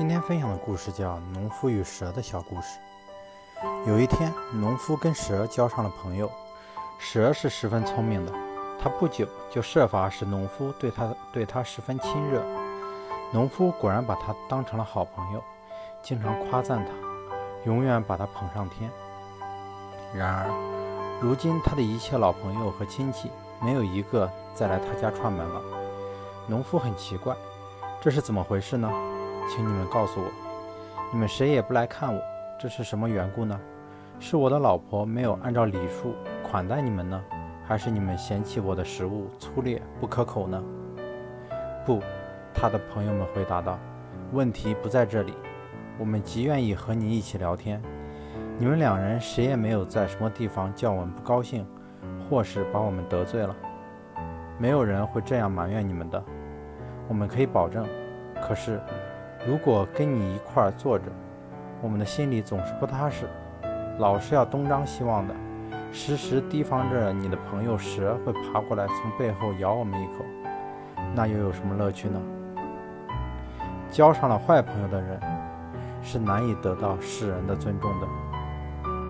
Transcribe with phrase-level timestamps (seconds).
[0.00, 2.78] 今天分享的故事叫《农夫与蛇的小故事》。
[3.86, 6.32] 有一天，农夫跟蛇交上了朋友。
[6.98, 8.32] 蛇是十分聪明的，
[8.80, 12.42] 他不久就设法使农夫对他对他十分亲热。
[13.30, 15.44] 农夫果然把他当成了好朋友，
[16.00, 16.92] 经常夸赞他，
[17.66, 18.90] 永远把他捧上天。
[20.14, 23.30] 然而，如今他的一切老朋友和亲戚
[23.60, 25.60] 没有一个再来他家串门了。
[26.46, 27.36] 农夫很奇怪，
[28.00, 28.90] 这是怎么回事呢？
[29.52, 30.30] 请你们告诉我，
[31.12, 32.22] 你们谁也不来看我，
[32.56, 33.60] 这是什么缘故呢？
[34.20, 36.14] 是我的老婆没有按照礼数
[36.48, 37.20] 款待你们呢，
[37.66, 40.62] 还是你们嫌弃我的食物粗劣不可口呢？
[41.84, 41.98] 不，
[42.54, 43.76] 他的朋友们回答道
[44.30, 45.34] ：“问题不在这里，
[45.98, 47.82] 我们极愿意和你一起聊天。
[48.56, 51.66] 你们两人谁也没有在什么地方叫我们不高兴，
[52.20, 53.56] 或是把我们得罪了。
[54.58, 56.22] 没有人会这样埋怨你们的。
[57.08, 57.84] 我们可以保证。
[58.40, 58.80] 可是……”
[59.46, 61.06] 如果跟你一块儿坐着，
[61.80, 63.26] 我们的心里总是不踏实，
[63.98, 65.34] 老是要东张西望的，
[65.92, 70.24] 时时提防着你的朋友蛇会爬过来从背后咬我们一口，
[71.14, 72.20] 那又有什么乐趣呢？
[73.90, 75.18] 交上了坏朋友的人，
[76.02, 78.06] 是难以得到世人的尊重的。